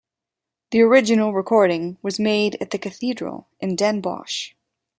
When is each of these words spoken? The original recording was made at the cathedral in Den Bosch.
The 0.71 0.81
original 0.81 1.31
recording 1.31 1.99
was 2.01 2.17
made 2.19 2.55
at 2.59 2.71
the 2.71 2.79
cathedral 2.79 3.47
in 3.59 3.75
Den 3.75 4.01
Bosch. 4.01 4.53